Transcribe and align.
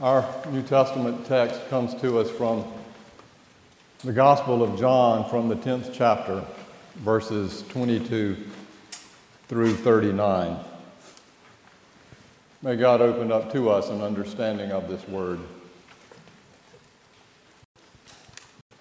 Our 0.00 0.28
New 0.50 0.62
Testament 0.62 1.24
text 1.24 1.68
comes 1.70 1.94
to 2.00 2.18
us 2.18 2.28
from 2.28 2.64
the 4.02 4.12
Gospel 4.12 4.60
of 4.60 4.76
John 4.76 5.30
from 5.30 5.48
the 5.48 5.54
10th 5.54 5.92
chapter, 5.94 6.44
verses 6.96 7.62
22 7.68 8.36
through 9.46 9.76
39. 9.76 10.58
May 12.62 12.74
God 12.74 13.02
open 13.02 13.30
up 13.30 13.52
to 13.52 13.70
us 13.70 13.88
an 13.88 14.02
understanding 14.02 14.72
of 14.72 14.88
this 14.88 15.06
word. 15.06 15.38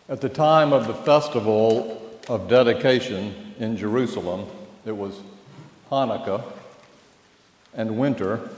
At 0.09 0.20
the 0.20 0.30
time 0.30 0.73
of 0.73 0.88
the 0.88 0.95
festival 0.95 2.02
of 2.27 2.50
dedication 2.50 3.54
in 3.59 3.77
Jerusalem, 3.77 4.48
it 4.84 4.98
was 4.98 5.20
Hanukkah 5.91 6.43
and 7.75 8.00
winter, 8.00 8.50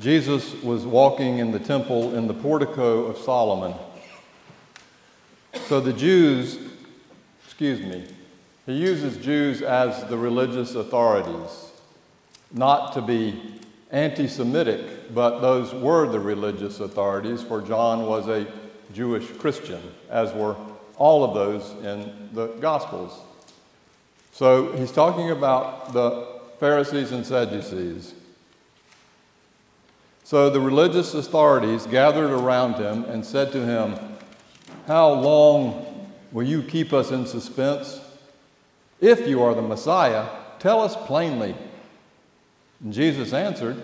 Jesus 0.00 0.54
was 0.62 0.86
walking 0.86 1.38
in 1.38 1.50
the 1.50 1.58
temple 1.58 2.14
in 2.14 2.28
the 2.28 2.34
portico 2.34 3.06
of 3.06 3.18
Solomon. 3.18 3.74
So 5.66 5.80
the 5.80 5.92
Jews, 5.92 6.58
excuse 7.44 7.80
me, 7.80 8.04
he 8.66 8.74
uses 8.74 9.16
Jews 9.16 9.60
as 9.60 10.04
the 10.04 10.16
religious 10.16 10.74
authorities, 10.74 11.72
not 12.52 12.92
to 12.92 13.02
be 13.02 13.58
anti 13.90 14.28
Semitic, 14.28 15.14
but 15.14 15.40
those 15.40 15.74
were 15.74 16.08
the 16.08 16.20
religious 16.20 16.78
authorities, 16.78 17.42
for 17.42 17.60
John 17.60 18.06
was 18.06 18.28
a 18.28 18.46
Jewish 18.94 19.26
Christian, 19.38 19.82
as 20.10 20.32
were 20.32 20.54
all 20.96 21.24
of 21.24 21.34
those 21.34 21.70
in 21.84 22.28
the 22.32 22.48
Gospels. 22.60 23.18
So 24.32 24.72
he's 24.72 24.92
talking 24.92 25.30
about 25.30 25.92
the 25.92 26.28
Pharisees 26.60 27.10
and 27.10 27.26
Sadducees. 27.26 28.14
So 30.28 30.50
the 30.50 30.60
religious 30.60 31.14
authorities 31.14 31.86
gathered 31.86 32.30
around 32.30 32.74
him 32.74 33.06
and 33.06 33.24
said 33.24 33.50
to 33.52 33.64
him, 33.64 33.98
How 34.86 35.10
long 35.10 36.06
will 36.32 36.46
you 36.46 36.62
keep 36.62 36.92
us 36.92 37.10
in 37.10 37.24
suspense? 37.24 37.98
If 39.00 39.26
you 39.26 39.42
are 39.42 39.54
the 39.54 39.62
Messiah, 39.62 40.28
tell 40.58 40.82
us 40.82 40.94
plainly. 41.06 41.56
And 42.84 42.92
Jesus 42.92 43.32
answered, 43.32 43.82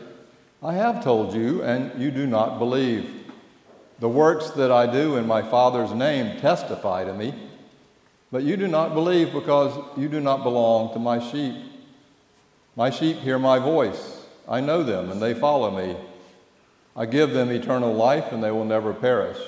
I 0.62 0.75
have 0.75 1.03
told 1.03 1.33
you, 1.33 1.62
and 1.62 1.98
you 1.98 2.11
do 2.11 2.27
not 2.27 2.58
believe. 2.58 3.11
The 3.98 4.11
works 4.11 4.51
that 4.51 4.70
I 4.70 4.86
do 4.86 5.17
in 5.17 5.27
my 5.27 5.41
Father's 5.41 5.95
name 5.95 6.39
testify 6.42 7.05
to 7.05 7.14
me, 7.14 7.33
but 8.31 8.42
you 8.42 8.58
do 8.58 8.69
not 8.69 8.92
believe 8.92 9.33
because 9.33 9.83
you 9.97 10.11
do 10.11 10.20
not 10.20 10.42
belong 10.42 10.92
to 10.92 10.98
my 10.98 11.20
sheep. 11.20 11.55
My 12.77 12.91
sheep 12.91 13.17
hear 13.20 13.39
my 13.39 13.58
voice. 13.58 14.27
I 14.47 14.61
know 14.61 14.83
them, 14.83 15.11
and 15.11 15.23
they 15.23 15.33
follow 15.33 15.70
me. 15.70 15.97
I 16.97 17.06
give 17.06 17.31
them 17.31 17.50
eternal 17.50 17.92
life, 17.92 18.31
and 18.31 18.42
they 18.42 18.50
will 18.50 18.64
never 18.64 18.92
perish. 18.92 19.39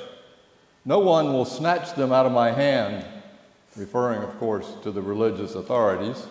No 0.85 0.99
one 0.99 1.33
will 1.33 1.45
snatch 1.45 1.95
them 1.95 2.13
out 2.13 2.27
of 2.27 2.33
my 2.33 2.51
hand, 2.51 3.05
referring, 3.77 4.23
of 4.23 4.39
course, 4.39 4.73
to 4.83 4.91
the 4.91 5.03
religious 5.03 5.55
authorities. 5.55 6.27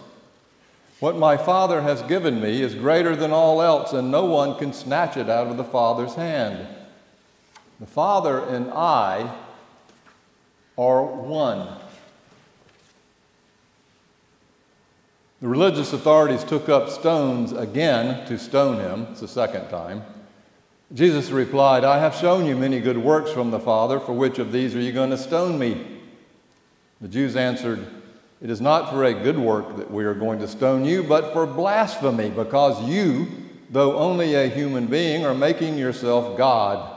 What 1.00 1.18
my 1.18 1.36
Father 1.36 1.82
has 1.82 2.02
given 2.04 2.42
me 2.42 2.62
is 2.62 2.74
greater 2.74 3.16
than 3.16 3.32
all 3.32 3.62
else, 3.62 3.94
and 3.94 4.10
no 4.12 4.26
one 4.26 4.58
can 4.58 4.72
snatch 4.74 5.18
it 5.18 5.30
out 5.30 5.48
of 5.48 5.58
the 5.58 5.64
Father's 5.64 6.16
hand. 6.16 6.68
The 7.80 7.86
Father 7.86 8.40
and 8.40 8.72
I 8.72 9.36
are 10.78 11.04
one. 11.04 11.68
The 15.42 15.48
religious 15.50 15.92
authorities 15.92 16.46
took 16.46 16.70
up 16.70 16.90
stones 16.90 17.52
again 17.52 18.26
to 18.28 18.40
stone 18.40 18.80
him. 18.80 19.08
It's 19.12 19.20
the 19.20 19.28
second 19.28 19.70
time. 19.70 20.02
Jesus 20.96 21.30
replied, 21.30 21.84
I 21.84 22.00
have 22.00 22.16
shown 22.16 22.46
you 22.46 22.56
many 22.56 22.80
good 22.80 22.98
works 22.98 23.30
from 23.30 23.52
the 23.52 23.60
Father. 23.60 24.00
For 24.00 24.14
which 24.14 24.40
of 24.40 24.54
these 24.54 24.74
are 24.76 24.80
you 24.80 24.94
going 24.94 25.10
to 25.10 25.18
stone 25.18 25.60
me? 25.60 25.86
The 27.02 27.10
Jews 27.10 27.36
answered, 27.36 27.86
It 28.42 28.50
is 28.50 28.62
not 28.62 28.92
for 28.92 29.04
a 29.04 29.14
good 29.14 29.38
work 29.38 29.76
that 29.76 29.92
we 29.92 30.06
are 30.06 30.14
going 30.14 30.40
to 30.40 30.48
stone 30.48 30.86
you, 30.86 31.04
but 31.04 31.34
for 31.34 31.46
blasphemy, 31.46 32.30
because 32.30 32.82
you, 32.88 33.28
though 33.70 33.98
only 33.98 34.36
a 34.36 34.48
human 34.48 34.88
being, 34.88 35.26
are 35.26 35.36
making 35.36 35.78
yourself 35.78 36.38
God. 36.38 36.96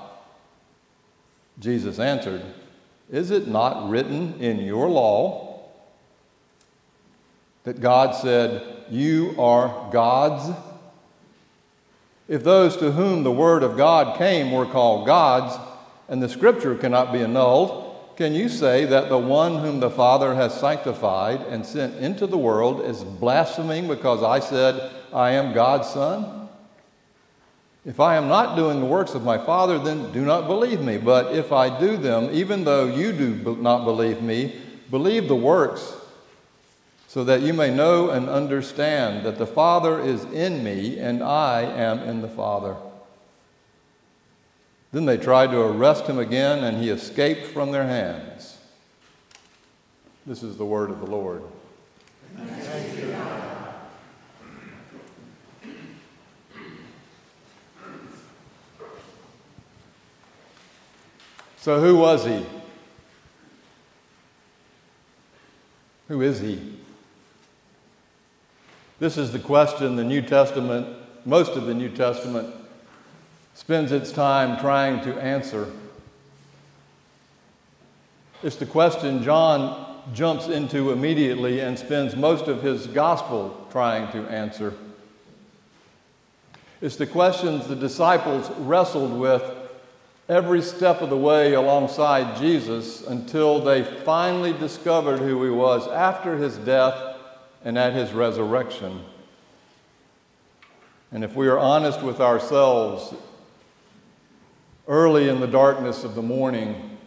Jesus 1.59 1.99
answered, 1.99 2.43
Is 3.11 3.33
it 3.33 3.49
not 3.49 3.91
written 3.91 4.35
in 4.41 4.61
your 4.61 4.89
law 4.89 5.65
that 7.65 7.81
God 7.81 8.15
said, 8.15 8.85
You 8.91 9.35
are 9.41 9.91
gods? 9.91 10.57
If 12.29 12.45
those 12.45 12.77
to 12.77 12.93
whom 12.93 13.23
the 13.23 13.33
word 13.33 13.63
of 13.63 13.77
God 13.77 14.19
came 14.19 14.53
were 14.53 14.67
called 14.67 15.07
gods, 15.07 15.59
and 16.09 16.23
the 16.23 16.29
scripture 16.29 16.75
cannot 16.75 17.13
be 17.13 17.21
annulled, 17.21 18.17
can 18.17 18.35
you 18.35 18.49
say 18.49 18.85
that 18.85 19.09
the 19.09 19.19
one 19.19 19.61
whom 19.61 19.81
the 19.81 19.91
Father 19.91 20.35
has 20.35 20.59
sanctified 20.59 21.41
and 21.43 21.65
sent 21.65 21.97
into 21.97 22.27
the 22.27 22.37
world 22.37 22.85
is 22.85 23.03
blaspheming 23.05 23.89
because 23.89 24.23
I 24.23 24.41
said, 24.41 24.91
I 25.13 25.31
am 25.31 25.55
God's 25.55 25.89
Son? 25.89 26.49
If 27.87 28.01
I 28.01 28.17
am 28.17 28.29
not 28.29 28.57
doing 28.57 28.81
the 28.81 28.87
works 28.87 29.15
of 29.15 29.23
my 29.23 29.39
Father, 29.39 29.79
then 29.79 30.13
do 30.13 30.23
not 30.25 30.47
believe 30.47 30.81
me. 30.81 30.99
But 30.99 31.35
if 31.35 31.53
I 31.53 31.79
do 31.79 31.97
them, 31.97 32.29
even 32.33 32.65
though 32.65 32.87
you 32.87 33.13
do 33.13 33.57
not 33.57 33.85
believe 33.85 34.21
me, 34.21 34.61
believe 34.91 35.29
the 35.29 35.37
works 35.37 35.95
so 37.09 37.25
that 37.25 37.41
you 37.41 37.55
may 37.55 37.75
know 37.75 38.11
and 38.11 38.29
understand 38.29 39.25
that 39.25 39.39
the 39.39 39.47
Father 39.47 39.99
is 39.99 40.25
in 40.25 40.63
me 40.63 40.99
and 40.99 41.23
I 41.23 41.63
am 41.63 42.01
in 42.01 42.21
the 42.21 42.29
Father. 42.29 42.77
Then 44.93 45.07
they 45.07 45.17
tried 45.17 45.51
to 45.51 45.61
arrest 45.61 46.07
him 46.07 46.19
again, 46.19 46.65
and 46.65 46.83
he 46.83 46.91
escaped 46.91 47.47
from 47.47 47.73
their 47.73 47.85
hands. 47.85 48.59
This 50.27 50.43
is 50.43 50.57
the 50.57 50.65
word 50.65 50.91
of 50.91 51.01
the 51.01 51.07
Lord. 51.07 51.43
So, 61.59 61.81
who 61.81 61.97
was 61.97 62.25
he? 62.25 62.47
Who 66.09 66.23
is 66.23 66.41
he? 66.41 66.79
This 69.01 69.17
is 69.17 69.31
the 69.31 69.39
question 69.39 69.95
the 69.95 70.03
New 70.03 70.23
Testament, 70.23 70.89
most 71.25 71.53
of 71.53 71.67
the 71.67 71.75
New 71.75 71.89
Testament, 71.89 72.53
spends 73.55 73.93
its 73.93 74.11
time 74.11 74.59
trying 74.59 75.05
to 75.05 75.15
answer. 75.21 75.71
It's 78.43 78.57
the 78.57 78.67
question 78.67 79.23
John 79.23 80.01
jumps 80.13 80.49
into 80.49 80.91
immediately 80.91 81.61
and 81.61 81.79
spends 81.79 82.17
most 82.17 82.49
of 82.49 82.61
his 82.61 82.89
gospel 82.89 83.69
trying 83.71 84.11
to 84.11 84.29
answer. 84.31 84.75
It's 86.81 86.97
the 86.97 87.07
questions 87.07 87.69
the 87.69 87.77
disciples 87.77 88.51
wrestled 88.59 89.17
with 89.17 89.45
every 90.29 90.61
step 90.61 91.03
of 91.03 91.11
the 91.11 91.17
way 91.17 91.55
alongside 91.55 92.37
Jesus 92.37 93.07
until 93.07 93.61
they 93.61 93.85
finally 93.85 94.55
discovered 94.55 95.21
who 95.21 95.45
he 95.45 95.51
was 95.51 95.87
after 95.87 96.37
his 96.37 96.57
death 96.59 97.08
and 97.65 97.79
at 97.79 97.93
his 97.93 98.13
resurrection. 98.13 99.05
And 101.11 101.25
if 101.25 101.35
we 101.35 101.49
are 101.49 101.59
honest 101.59 102.03
with 102.03 102.21
ourselves, 102.21 103.15
early 104.87 105.29
in 105.29 105.41
the 105.41 105.47
darkness 105.47 106.05
of 106.05 106.15
the 106.15 106.23
morning, 106.23 106.99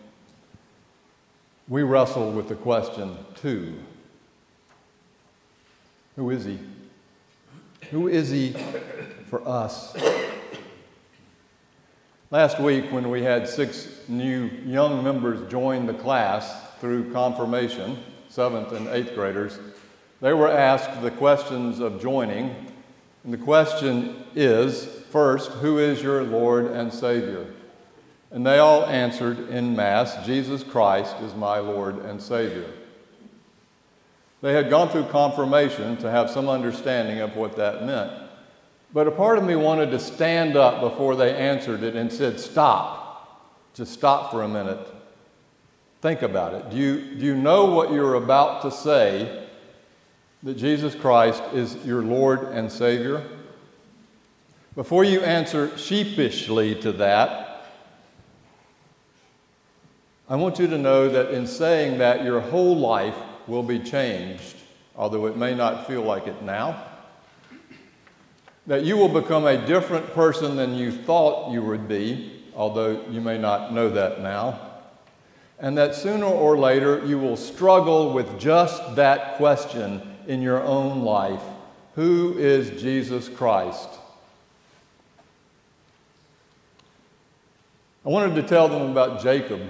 we 1.67 1.83
wrestle 1.83 2.31
with 2.31 2.47
the 2.47 2.55
question, 2.55 3.17
too 3.35 3.79
Who 6.15 6.29
is 6.29 6.45
he? 6.45 6.59
Who 7.91 8.07
is 8.07 8.29
he 8.29 8.55
for 9.29 9.47
us? 9.47 9.95
Last 12.29 12.59
week, 12.59 12.91
when 12.91 13.09
we 13.09 13.23
had 13.23 13.47
six 13.47 13.89
new 14.07 14.49
young 14.65 15.03
members 15.03 15.51
join 15.51 15.85
the 15.85 15.93
class 15.93 16.49
through 16.79 17.11
confirmation, 17.11 17.99
seventh 18.29 18.71
and 18.71 18.87
eighth 18.87 19.13
graders, 19.15 19.59
they 20.21 20.33
were 20.33 20.47
asked 20.47 21.01
the 21.01 21.11
questions 21.11 21.79
of 21.79 22.01
joining. 22.01 22.55
And 23.23 23.33
the 23.33 23.37
question 23.37 24.23
is 24.35 24.85
first, 25.09 25.51
who 25.51 25.79
is 25.79 26.01
your 26.01 26.23
Lord 26.23 26.67
and 26.67 26.93
Savior? 26.93 27.47
And 28.29 28.45
they 28.45 28.59
all 28.59 28.85
answered 28.85 29.49
in 29.49 29.75
mass, 29.75 30.25
Jesus 30.25 30.63
Christ 30.63 31.15
is 31.21 31.35
my 31.35 31.59
Lord 31.59 31.97
and 32.05 32.21
Savior. 32.21 32.69
They 34.41 34.53
had 34.53 34.69
gone 34.69 34.89
through 34.89 35.05
confirmation 35.05 35.97
to 35.97 36.09
have 36.09 36.29
some 36.29 36.47
understanding 36.47 37.19
of 37.19 37.35
what 37.35 37.57
that 37.57 37.85
meant. 37.85 38.11
But 38.93 39.07
a 39.07 39.11
part 39.11 39.37
of 39.37 39.43
me 39.43 39.55
wanted 39.55 39.91
to 39.91 39.99
stand 39.99 40.55
up 40.55 40.81
before 40.81 41.15
they 41.15 41.35
answered 41.35 41.83
it 41.83 41.95
and 41.95 42.11
said, 42.11 42.39
Stop. 42.39 42.99
Just 43.73 43.93
stop 43.93 44.31
for 44.31 44.43
a 44.43 44.47
minute. 44.47 44.85
Think 46.01 46.23
about 46.23 46.53
it. 46.53 46.69
Do 46.71 46.77
you, 46.77 47.15
do 47.15 47.25
you 47.25 47.35
know 47.35 47.65
what 47.65 47.91
you're 47.91 48.15
about 48.15 48.63
to 48.63 48.71
say 48.71 49.47
that 50.43 50.55
Jesus 50.55 50.95
Christ 50.95 51.43
is 51.53 51.75
your 51.85 52.01
Lord 52.01 52.41
and 52.43 52.71
Savior? 52.71 53.23
Before 54.75 55.03
you 55.03 55.21
answer 55.21 55.77
sheepishly 55.77 56.75
to 56.81 56.91
that, 56.93 57.65
I 60.29 60.35
want 60.35 60.59
you 60.59 60.67
to 60.67 60.77
know 60.77 61.09
that 61.09 61.31
in 61.31 61.45
saying 61.45 61.97
that, 61.99 62.23
your 62.23 62.39
whole 62.39 62.77
life 62.77 63.17
will 63.47 63.63
be 63.63 63.79
changed, 63.79 64.55
although 64.95 65.25
it 65.25 65.35
may 65.35 65.53
not 65.53 65.87
feel 65.87 66.01
like 66.03 66.25
it 66.25 66.41
now. 66.41 66.85
That 68.65 68.83
you 68.83 68.95
will 68.95 69.09
become 69.09 69.45
a 69.45 69.63
different 69.67 70.13
person 70.13 70.55
than 70.55 70.73
you 70.73 70.91
thought 70.91 71.51
you 71.51 71.61
would 71.61 71.87
be, 71.87 72.43
although 72.55 73.03
you 73.09 73.19
may 73.19 73.37
not 73.37 73.73
know 73.73 73.89
that 73.89 74.21
now. 74.21 74.59
And 75.59 75.77
that 75.77 75.95
sooner 75.95 76.25
or 76.25 76.57
later 76.57 77.05
you 77.05 77.19
will 77.19 77.37
struggle 77.37 78.13
with 78.13 78.39
just 78.39 78.95
that 78.95 79.35
question 79.35 80.10
in 80.27 80.41
your 80.41 80.61
own 80.61 81.01
life 81.01 81.43
Who 81.95 82.37
is 82.37 82.81
Jesus 82.81 83.27
Christ? 83.27 83.89
I 88.05 88.09
wanted 88.09 88.35
to 88.35 88.43
tell 88.43 88.67
them 88.67 88.89
about 88.89 89.21
Jacob, 89.21 89.61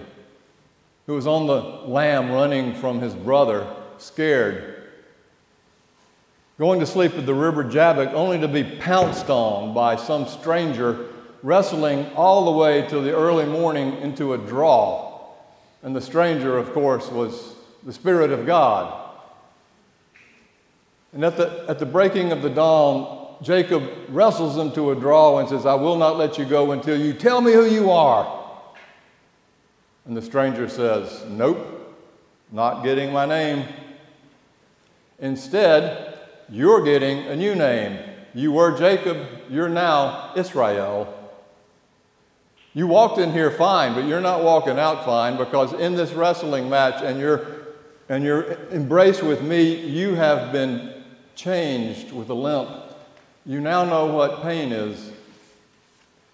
who 1.05 1.15
was 1.15 1.27
on 1.27 1.47
the 1.47 1.59
lam 1.91 2.31
running 2.31 2.73
from 2.75 3.01
his 3.01 3.13
brother, 3.13 3.67
scared, 3.97 4.71
going 6.57 6.79
to 6.79 6.85
sleep 6.85 7.15
at 7.15 7.25
the 7.25 7.33
river 7.33 7.63
Jabbok, 7.63 8.13
only 8.13 8.39
to 8.39 8.47
be 8.47 8.63
pounced 8.63 9.31
on 9.31 9.73
by 9.73 9.95
some 9.95 10.27
stranger, 10.27 11.07
wrestling 11.41 12.05
all 12.15 12.45
the 12.45 12.51
way 12.51 12.85
till 12.87 13.01
the 13.01 13.15
early 13.15 13.45
morning 13.45 13.97
into 13.97 14.33
a 14.33 14.37
draw. 14.37 15.25
And 15.81 15.95
the 15.95 16.01
stranger, 16.01 16.57
of 16.59 16.71
course, 16.71 17.09
was 17.09 17.55
the 17.83 17.91
Spirit 17.91 18.31
of 18.31 18.45
God. 18.45 19.10
And 21.13 21.25
at 21.25 21.37
the, 21.37 21.65
at 21.67 21.79
the 21.79 21.85
breaking 21.85 22.31
of 22.31 22.41
the 22.41 22.49
dawn, 22.49 23.35
Jacob 23.41 23.83
wrestles 24.09 24.57
him 24.57 24.71
to 24.73 24.91
a 24.91 24.95
draw 24.95 25.39
and 25.39 25.49
says, 25.49 25.65
I 25.65 25.73
will 25.73 25.97
not 25.97 26.17
let 26.17 26.37
you 26.37 26.45
go 26.45 26.71
until 26.71 26.99
you 26.99 27.13
tell 27.13 27.41
me 27.41 27.51
who 27.53 27.65
you 27.65 27.91
are. 27.91 28.39
And 30.05 30.15
the 30.15 30.21
stranger 30.21 30.69
says, 30.69 31.23
Nope, 31.27 31.95
not 32.51 32.83
getting 32.83 33.11
my 33.11 33.25
name. 33.25 33.65
Instead, 35.19 36.17
you're 36.49 36.83
getting 36.83 37.19
a 37.27 37.35
new 37.35 37.55
name. 37.55 37.99
You 38.33 38.51
were 38.51 38.77
Jacob, 38.77 39.17
you're 39.49 39.69
now 39.69 40.33
Israel. 40.35 41.17
You 42.73 42.87
walked 42.87 43.19
in 43.19 43.33
here 43.33 43.51
fine, 43.51 43.93
but 43.93 44.05
you're 44.05 44.21
not 44.21 44.43
walking 44.43 44.79
out 44.79 45.03
fine 45.03 45.35
because 45.35 45.73
in 45.73 45.95
this 45.95 46.13
wrestling 46.13 46.69
match 46.69 47.03
and 47.03 47.19
your 47.19 47.45
and 48.07 48.25
your 48.25 48.57
embrace 48.71 49.21
with 49.21 49.41
me, 49.41 49.73
you 49.73 50.15
have 50.15 50.51
been 50.51 51.00
changed 51.35 52.11
with 52.11 52.29
a 52.29 52.33
limp 52.33 52.69
you 53.45 53.59
now 53.59 53.83
know 53.85 54.05
what 54.05 54.43
pain 54.43 54.71
is. 54.71 55.11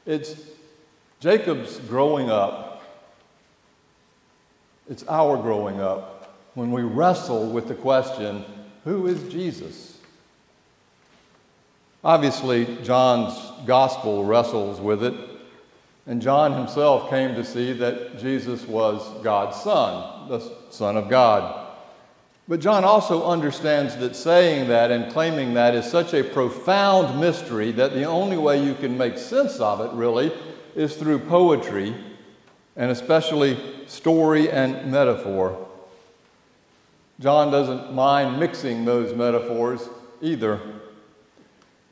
It's 0.06 0.36
Jacob's 1.20 1.80
growing 1.80 2.30
up. 2.30 2.84
It's 4.90 5.06
our 5.08 5.38
growing 5.38 5.80
up 5.80 6.38
when 6.54 6.72
we 6.72 6.82
wrestle 6.82 7.50
with 7.50 7.68
the 7.68 7.76
question 7.76 8.44
who 8.84 9.08
is 9.08 9.32
Jesus? 9.32 9.98
Obviously, 12.04 12.78
John's 12.84 13.38
gospel 13.66 14.24
wrestles 14.24 14.80
with 14.80 15.04
it, 15.04 15.14
and 16.06 16.22
John 16.22 16.54
himself 16.54 17.10
came 17.10 17.36
to 17.36 17.44
see 17.44 17.74
that 17.74 18.18
Jesus 18.18 18.66
was 18.66 19.02
God's 19.24 19.60
Son, 19.62 20.30
the 20.30 20.40
Son 20.70 20.96
of 20.96 21.10
God. 21.10 21.67
But 22.50 22.62
John 22.62 22.86
also 22.86 23.26
understands 23.26 23.98
that 23.98 24.16
saying 24.16 24.70
that 24.70 24.90
and 24.90 25.12
claiming 25.12 25.56
that 25.56 25.76
is 25.76 25.86
such 25.86 26.14
a 26.14 26.24
profound 26.24 27.20
mystery 27.20 27.74
that 27.74 27.94
the 27.94 28.06
only 28.06 28.38
way 28.38 28.64
you 28.64 28.74
can 28.74 28.98
make 28.98 29.18
sense 29.18 29.60
of 29.60 29.82
it, 29.82 29.92
really, 29.92 30.32
is 30.74 30.96
through 30.96 31.20
poetry, 31.20 31.94
and 32.78 32.90
especially 32.90 33.58
story 33.88 34.50
and 34.50 34.90
metaphor. 34.90 35.68
John 37.20 37.52
doesn't 37.52 37.94
mind 37.94 38.40
mixing 38.40 38.86
those 38.86 39.14
metaphors 39.14 39.90
either. 40.22 40.62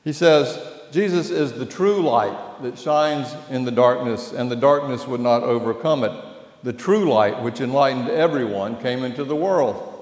He 0.06 0.13
says, 0.13 0.57
Jesus 0.92 1.31
is 1.31 1.52
the 1.54 1.66
true 1.66 2.02
light 2.02 2.62
that 2.62 2.80
shines 2.80 3.36
in 3.50 3.66
the 3.66 3.72
darkness, 3.72 4.31
and 4.31 4.50
the 4.50 4.56
darkness 4.56 5.06
would 5.06 5.19
not 5.19 5.44
overcome 5.44 6.06
it. 6.06 6.13
The 6.63 6.72
true 6.72 7.12
light, 7.12 7.42
which 7.42 7.60
enlightened 7.60 8.10
everyone, 8.10 8.81
came 8.81 9.04
into 9.04 9.25
the 9.25 9.36
world. 9.36 9.94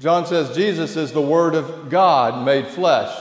John 0.00 0.26
says 0.26 0.54
Jesus 0.54 0.96
is 0.96 1.10
the 1.10 1.20
Word 1.20 1.56
of 1.56 1.90
God 1.90 2.44
made 2.44 2.68
flesh, 2.68 3.12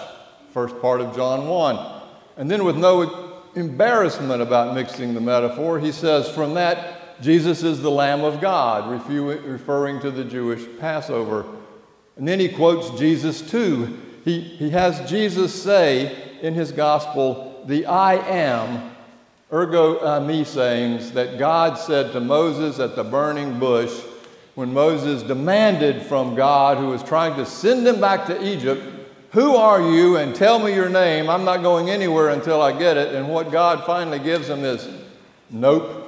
first 0.51 0.79
part 0.79 1.01
of 1.01 1.15
John 1.15 1.47
1. 1.47 2.01
And 2.37 2.51
then, 2.51 2.63
with 2.63 2.77
no 2.77 3.41
embarrassment 3.55 4.43
about 4.43 4.75
mixing 4.75 5.15
the 5.15 5.21
metaphor, 5.21 5.79
he 5.79 5.91
says, 5.91 6.29
from 6.29 6.53
that, 6.53 7.19
Jesus 7.19 7.63
is 7.63 7.81
the 7.81 7.89
Lamb 7.89 8.23
of 8.23 8.39
God, 8.39 8.91
referring 9.09 9.99
to 10.01 10.11
the 10.11 10.23
Jewish 10.23 10.67
Passover. 10.79 11.47
And 12.15 12.27
then 12.27 12.39
he 12.39 12.49
quotes 12.49 12.91
Jesus 12.99 13.41
too. 13.41 13.97
He, 14.23 14.41
he 14.41 14.69
has 14.69 15.09
Jesus 15.09 15.59
say 15.59 16.39
in 16.43 16.53
his 16.53 16.71
gospel, 16.71 17.63
the 17.65 17.87
I 17.87 18.15
am, 18.15 18.91
ergo 19.51 19.97
uh, 19.97 20.19
me 20.19 20.43
sayings 20.43 21.13
that 21.13 21.39
God 21.39 21.79
said 21.79 22.11
to 22.11 22.19
Moses 22.19 22.79
at 22.79 22.95
the 22.95 23.03
burning 23.03 23.57
bush 23.57 23.99
when 24.57 24.73
Moses 24.73 25.21
demanded 25.21 26.01
from 26.01 26.33
God, 26.33 26.79
who 26.79 26.87
was 26.87 27.03
trying 27.03 27.35
to 27.35 27.45
send 27.45 27.87
him 27.87 28.01
back 28.01 28.25
to 28.25 28.43
Egypt, 28.43 28.81
Who 29.33 29.55
are 29.55 29.79
you? 29.79 30.17
and 30.17 30.35
tell 30.35 30.57
me 30.57 30.73
your 30.73 30.89
name. 30.89 31.29
I'm 31.29 31.45
not 31.45 31.61
going 31.61 31.91
anywhere 31.91 32.29
until 32.29 32.59
I 32.59 32.71
get 32.71 32.97
it. 32.97 33.13
And 33.13 33.29
what 33.29 33.51
God 33.51 33.85
finally 33.85 34.17
gives 34.17 34.49
him 34.49 34.63
is, 34.65 34.89
Nope. 35.51 36.05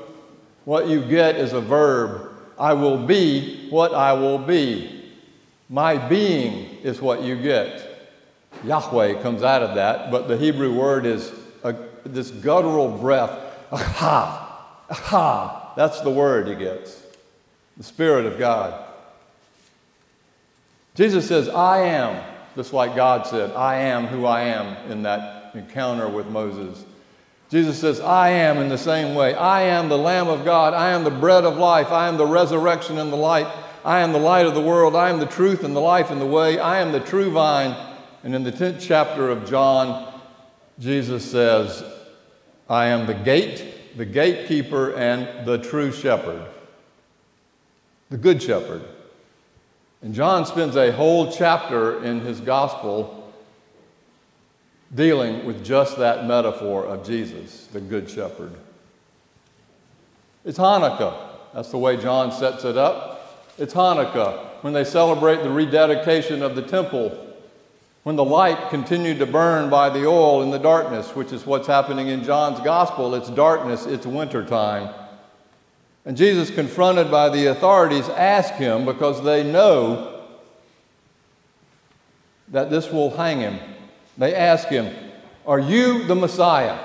What 0.65 0.87
you 0.87 0.99
get 0.99 1.35
is 1.35 1.53
a 1.53 1.61
verb. 1.61 2.31
I 2.57 2.73
will 2.73 2.97
be 2.97 3.69
what 3.69 3.93
I 3.93 4.13
will 4.13 4.39
be. 4.39 5.11
My 5.69 5.95
being 5.95 6.75
is 6.81 6.99
what 6.99 7.21
you 7.21 7.39
get. 7.39 8.09
Yahweh 8.65 9.21
comes 9.21 9.43
out 9.43 9.61
of 9.61 9.75
that, 9.75 10.09
but 10.09 10.27
the 10.27 10.35
Hebrew 10.35 10.73
word 10.73 11.05
is 11.05 11.31
a, 11.63 11.75
this 12.03 12.31
guttural 12.31 12.87
breath. 12.87 13.29
Aha! 13.71 14.79
Aha! 14.89 15.73
That's 15.75 16.01
the 16.01 16.09
word 16.09 16.47
he 16.47 16.55
gets 16.55 16.98
the 17.79 17.83
Spirit 17.85 18.25
of 18.25 18.37
God. 18.37 18.87
Jesus 20.95 21.25
says, 21.25 21.47
I 21.47 21.83
am, 21.83 22.21
just 22.55 22.73
like 22.73 22.93
God 22.93 23.25
said, 23.25 23.51
I 23.51 23.77
am 23.77 24.05
who 24.05 24.25
I 24.25 24.41
am 24.41 24.91
in 24.91 25.03
that 25.03 25.55
encounter 25.55 26.09
with 26.09 26.27
Moses. 26.27 26.83
Jesus 27.49 27.79
says, 27.79 28.01
I 28.01 28.31
am 28.31 28.57
in 28.57 28.67
the 28.67 28.77
same 28.77 29.15
way. 29.15 29.33
I 29.33 29.61
am 29.61 29.87
the 29.87 29.97
Lamb 29.97 30.27
of 30.27 30.43
God. 30.43 30.73
I 30.73 30.89
am 30.89 31.05
the 31.05 31.09
bread 31.09 31.45
of 31.45 31.55
life. 31.55 31.87
I 31.87 32.09
am 32.09 32.17
the 32.17 32.27
resurrection 32.27 32.97
and 32.97 33.13
the 33.13 33.17
light. 33.17 33.47
I 33.85 34.01
am 34.01 34.11
the 34.11 34.19
light 34.19 34.45
of 34.45 34.55
the 34.55 34.61
world. 34.61 34.93
I 34.93 35.09
am 35.09 35.19
the 35.19 35.25
truth 35.25 35.63
and 35.63 35.73
the 35.73 35.79
life 35.79 36.11
and 36.11 36.19
the 36.19 36.25
way. 36.25 36.59
I 36.59 36.81
am 36.81 36.91
the 36.91 36.99
true 36.99 37.31
vine. 37.31 37.77
And 38.23 38.35
in 38.35 38.43
the 38.43 38.51
10th 38.51 38.81
chapter 38.81 39.29
of 39.29 39.49
John, 39.49 40.21
Jesus 40.79 41.31
says, 41.31 41.81
I 42.69 42.87
am 42.87 43.07
the 43.07 43.13
gate, 43.13 43.95
the 43.95 44.05
gatekeeper, 44.05 44.93
and 44.95 45.47
the 45.47 45.57
true 45.59 45.93
shepherd 45.93 46.45
the 48.09 48.17
Good 48.17 48.41
Shepherd. 48.41 48.83
And 50.01 50.13
John 50.13 50.45
spends 50.45 50.75
a 50.75 50.91
whole 50.91 51.31
chapter 51.31 52.03
in 52.03 52.21
his 52.21 52.39
gospel 52.39 53.31
dealing 54.95 55.45
with 55.45 55.63
just 55.63 55.97
that 55.97 56.25
metaphor 56.25 56.85
of 56.85 57.05
Jesus, 57.05 57.67
the 57.67 57.81
Good 57.81 58.09
Shepherd. 58.09 58.53
It's 60.45 60.57
Hanukkah. 60.57 61.15
That's 61.53 61.69
the 61.69 61.77
way 61.77 61.97
John 61.97 62.31
sets 62.31 62.63
it 62.65 62.77
up. 62.77 63.45
It's 63.57 63.73
Hanukkah 63.73 64.47
when 64.61 64.73
they 64.73 64.83
celebrate 64.83 65.43
the 65.43 65.49
rededication 65.49 66.41
of 66.41 66.55
the 66.55 66.61
temple, 66.61 67.27
when 68.03 68.15
the 68.15 68.23
light 68.23 68.69
continued 68.69 69.19
to 69.19 69.25
burn 69.25 69.69
by 69.69 69.89
the 69.89 70.05
oil 70.05 70.41
in 70.41 70.49
the 70.49 70.57
darkness, 70.57 71.15
which 71.15 71.31
is 71.31 71.45
what's 71.45 71.67
happening 71.67 72.07
in 72.07 72.23
John's 72.23 72.59
gospel. 72.61 73.13
It's 73.15 73.29
darkness, 73.29 73.85
it's 73.85 74.05
wintertime. 74.05 74.93
And 76.09 76.17
Jesus, 76.17 76.49
confronted 76.49 77.11
by 77.11 77.29
the 77.29 77.51
authorities, 77.51 78.09
ask 78.09 78.55
him 78.55 78.83
because 78.83 79.23
they 79.23 79.43
know 79.43 80.23
that 82.47 82.71
this 82.71 82.91
will 82.91 83.11
hang 83.11 83.41
him. 83.41 83.59
They 84.17 84.33
ask 84.33 84.69
him, 84.69 84.91
Are 85.45 85.59
you 85.59 86.05
the 86.05 86.15
Messiah? 86.15 86.79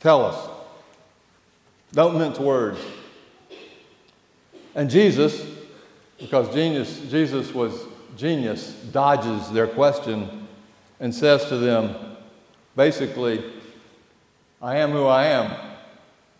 Tell 0.00 0.24
us. 0.24 0.50
Don't 1.92 2.18
mince 2.18 2.40
words. 2.40 2.80
And 4.74 4.90
Jesus, 4.90 5.46
because 6.18 6.52
genius, 6.52 7.02
Jesus 7.08 7.54
was 7.54 7.84
genius, 8.16 8.72
dodges 8.90 9.48
their 9.52 9.68
question 9.68 10.48
and 10.98 11.14
says 11.14 11.44
to 11.50 11.56
them, 11.56 12.16
basically, 12.74 13.44
I 14.60 14.78
am 14.78 14.90
who 14.90 15.06
I 15.06 15.26
am. 15.26 15.75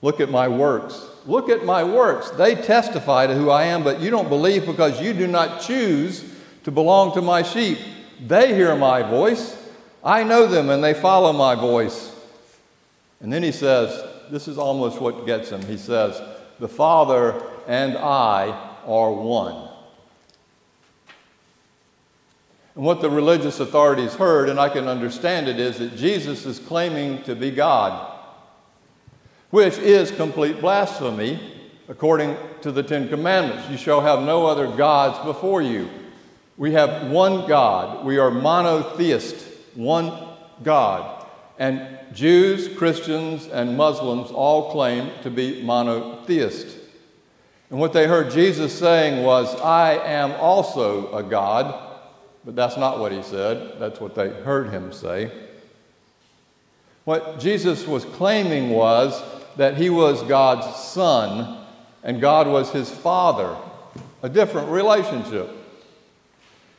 Look 0.06 0.20
at 0.20 0.30
my 0.30 0.46
works. 0.46 1.04
Look 1.26 1.48
at 1.48 1.64
my 1.64 1.82
works. 1.82 2.30
They 2.30 2.54
testify 2.54 3.26
to 3.26 3.34
who 3.34 3.50
I 3.50 3.64
am, 3.64 3.82
but 3.82 3.98
you 4.00 4.08
don't 4.08 4.28
believe 4.28 4.64
because 4.64 5.00
you 5.00 5.12
do 5.12 5.26
not 5.26 5.62
choose 5.62 6.25
to 6.62 6.70
belong 6.70 7.12
to 7.14 7.20
my 7.20 7.42
sheep. 7.42 7.80
They 8.25 8.54
hear 8.54 8.76
my 8.76 9.02
voice. 9.02 9.60
I 10.04 10.22
know 10.22 10.46
them 10.46 10.70
and 10.70 10.84
they 10.84 10.94
follow 10.94 11.32
my 11.32 11.56
voice. 11.56 12.14
And 13.18 13.32
then 13.32 13.42
he 13.42 13.50
says, 13.50 14.00
this 14.30 14.46
is 14.46 14.58
almost 14.58 15.00
what 15.00 15.26
gets 15.26 15.50
him. 15.50 15.60
He 15.62 15.76
says, 15.76 16.22
The 16.60 16.68
Father 16.68 17.42
and 17.66 17.98
I 17.98 18.76
are 18.86 19.10
one. 19.10 19.68
And 22.76 22.84
what 22.84 23.00
the 23.00 23.10
religious 23.10 23.58
authorities 23.58 24.14
heard, 24.14 24.48
and 24.50 24.60
I 24.60 24.68
can 24.68 24.86
understand 24.86 25.48
it, 25.48 25.58
is 25.58 25.78
that 25.78 25.96
Jesus 25.96 26.46
is 26.46 26.60
claiming 26.60 27.25
to 27.25 27.34
be 27.34 27.50
God, 27.50 28.12
which 29.50 29.78
is 29.78 30.10
complete 30.10 30.60
blasphemy 30.60 31.40
according 31.88 32.36
to 32.62 32.72
the 32.72 32.82
Ten 32.82 33.08
Commandments. 33.08 33.68
You 33.70 33.76
shall 33.76 34.00
have 34.00 34.22
no 34.22 34.46
other 34.46 34.66
gods 34.76 35.24
before 35.24 35.62
you. 35.62 35.88
We 36.56 36.72
have 36.72 37.10
one 37.10 37.46
God. 37.46 38.04
We 38.04 38.18
are 38.18 38.30
monotheist, 38.30 39.36
one 39.74 40.12
God. 40.62 41.26
And 41.58 41.98
Jews, 42.12 42.68
Christians, 42.76 43.46
and 43.46 43.76
Muslims 43.76 44.30
all 44.30 44.72
claim 44.72 45.10
to 45.22 45.30
be 45.30 45.62
monotheist. 45.62 46.78
And 47.70 47.78
what 47.78 47.92
they 47.92 48.06
heard 48.06 48.30
Jesus 48.30 48.76
saying 48.76 49.24
was, 49.24 49.54
I 49.60 49.94
am 49.94 50.32
also 50.32 51.12
a 51.14 51.22
God. 51.22 51.82
But 52.44 52.54
that's 52.54 52.76
not 52.76 53.00
what 53.00 53.10
he 53.10 53.22
said, 53.22 53.80
that's 53.80 54.00
what 54.00 54.14
they 54.14 54.28
heard 54.28 54.70
him 54.70 54.92
say. 54.92 55.32
What 57.04 57.40
Jesus 57.40 57.86
was 57.86 58.04
claiming 58.04 58.70
was 58.70 59.20
that 59.56 59.76
he 59.76 59.90
was 59.90 60.22
God's 60.25 60.76
son 60.76 61.64
and 62.02 62.20
God 62.20 62.46
was 62.46 62.70
his 62.70 62.90
father, 62.90 63.56
a 64.22 64.28
different 64.28 64.68
relationship. 64.68 65.50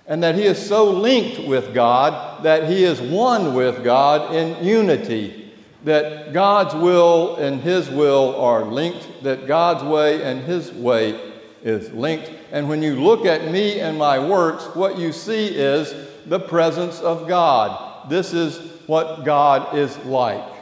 And 0.07 0.23
that 0.23 0.35
he 0.35 0.43
is 0.43 0.65
so 0.65 0.89
linked 0.89 1.47
with 1.47 1.73
God 1.73 2.43
that 2.43 2.69
he 2.69 2.85
is 2.85 3.01
one 3.01 3.53
with 3.53 3.83
God 3.83 4.33
in 4.33 4.63
unity. 4.65 5.51
That 5.83 6.33
God's 6.33 6.73
will 6.73 7.35
and 7.35 7.61
his 7.61 7.89
will 7.89 8.35
are 8.39 8.63
linked, 8.63 9.23
that 9.23 9.47
God's 9.47 9.83
way 9.83 10.23
and 10.23 10.41
his 10.41 10.71
way 10.71 11.33
is 11.61 11.91
linked. 11.91 12.31
And 12.51 12.69
when 12.69 12.81
you 12.81 12.95
look 12.95 13.25
at 13.25 13.51
me 13.51 13.79
and 13.79 13.97
my 13.97 14.17
works, 14.17 14.63
what 14.75 14.97
you 14.97 15.11
see 15.11 15.47
is 15.47 15.93
the 16.25 16.39
presence 16.39 16.99
of 17.01 17.27
God. 17.27 18.09
This 18.09 18.33
is 18.33 18.57
what 18.87 19.25
God 19.25 19.77
is 19.77 19.97
like. 19.99 20.56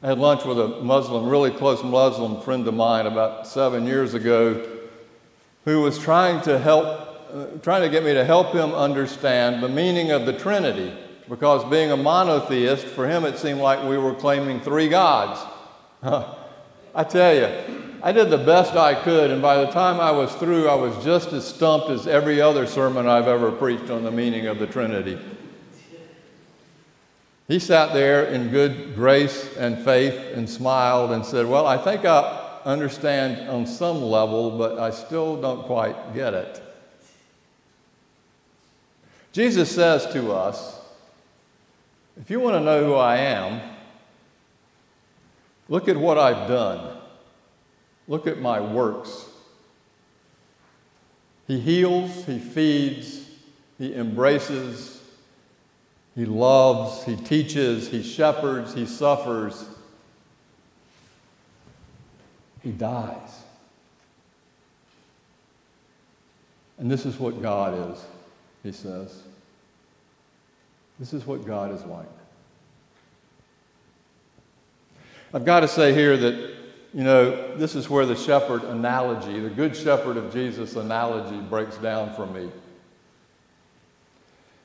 I 0.00 0.06
had 0.06 0.18
lunch 0.18 0.44
with 0.44 0.60
a 0.60 0.80
Muslim, 0.80 1.28
really 1.28 1.50
close 1.50 1.82
Muslim 1.82 2.40
friend 2.42 2.66
of 2.68 2.74
mine 2.74 3.06
about 3.06 3.48
seven 3.48 3.84
years 3.84 4.14
ago 4.14 4.64
who 5.64 5.82
was 5.82 5.98
trying 5.98 6.40
to 6.42 6.56
help, 6.56 6.86
uh, 7.34 7.46
trying 7.62 7.82
to 7.82 7.88
get 7.88 8.04
me 8.04 8.14
to 8.14 8.24
help 8.24 8.52
him 8.52 8.72
understand 8.74 9.60
the 9.60 9.68
meaning 9.68 10.12
of 10.12 10.24
the 10.24 10.32
Trinity. 10.32 10.96
Because 11.28 11.68
being 11.68 11.90
a 11.90 11.96
monotheist, 11.96 12.86
for 12.86 13.08
him 13.08 13.24
it 13.24 13.38
seemed 13.38 13.60
like 13.60 13.82
we 13.88 13.98
were 13.98 14.14
claiming 14.14 14.60
three 14.60 14.88
gods. 14.88 15.40
I 16.94 17.04
tell 17.04 17.34
you, 17.34 17.98
I 18.00 18.12
did 18.12 18.30
the 18.30 18.38
best 18.38 18.74
I 18.74 18.94
could, 18.94 19.32
and 19.32 19.42
by 19.42 19.64
the 19.64 19.72
time 19.72 19.98
I 19.98 20.12
was 20.12 20.32
through, 20.36 20.68
I 20.68 20.76
was 20.76 21.04
just 21.04 21.32
as 21.32 21.44
stumped 21.44 21.90
as 21.90 22.06
every 22.06 22.40
other 22.40 22.68
sermon 22.68 23.08
I've 23.08 23.26
ever 23.26 23.50
preached 23.50 23.90
on 23.90 24.04
the 24.04 24.12
meaning 24.12 24.46
of 24.46 24.60
the 24.60 24.66
Trinity. 24.68 25.18
He 27.48 27.58
sat 27.58 27.94
there 27.94 28.24
in 28.24 28.50
good 28.50 28.94
grace 28.94 29.56
and 29.56 29.82
faith 29.82 30.36
and 30.36 30.48
smiled 30.48 31.12
and 31.12 31.24
said, 31.24 31.46
Well, 31.46 31.66
I 31.66 31.78
think 31.78 32.04
I 32.04 32.60
understand 32.66 33.48
on 33.48 33.66
some 33.66 34.02
level, 34.02 34.58
but 34.58 34.78
I 34.78 34.90
still 34.90 35.40
don't 35.40 35.64
quite 35.64 36.14
get 36.14 36.34
it. 36.34 36.62
Jesus 39.32 39.74
says 39.74 40.06
to 40.12 40.32
us, 40.32 40.78
If 42.20 42.28
you 42.28 42.38
want 42.38 42.56
to 42.56 42.60
know 42.60 42.84
who 42.84 42.94
I 42.94 43.16
am, 43.16 43.62
look 45.70 45.88
at 45.88 45.96
what 45.96 46.18
I've 46.18 46.48
done. 46.48 46.98
Look 48.08 48.26
at 48.26 48.40
my 48.40 48.60
works. 48.60 49.26
He 51.46 51.58
heals, 51.60 52.26
he 52.26 52.38
feeds, 52.38 53.26
he 53.78 53.94
embraces, 53.94 54.97
he 56.18 56.24
loves, 56.24 57.04
he 57.04 57.14
teaches, 57.14 57.88
he 57.88 58.02
shepherds, 58.02 58.74
he 58.74 58.86
suffers, 58.86 59.68
he 62.60 62.72
dies. 62.72 63.44
And 66.76 66.90
this 66.90 67.06
is 67.06 67.20
what 67.20 67.40
God 67.40 67.92
is, 67.92 68.04
he 68.64 68.72
says. 68.72 69.22
This 70.98 71.12
is 71.12 71.24
what 71.24 71.46
God 71.46 71.72
is 71.72 71.84
like. 71.84 72.10
I've 75.32 75.44
got 75.44 75.60
to 75.60 75.68
say 75.68 75.94
here 75.94 76.16
that 76.16 76.34
you 76.92 77.04
know, 77.04 77.56
this 77.56 77.76
is 77.76 77.88
where 77.88 78.06
the 78.06 78.16
shepherd 78.16 78.64
analogy, 78.64 79.38
the 79.38 79.50
good 79.50 79.76
shepherd 79.76 80.16
of 80.16 80.32
Jesus 80.32 80.74
analogy, 80.74 81.38
breaks 81.38 81.76
down 81.76 82.12
for 82.16 82.26
me. 82.26 82.50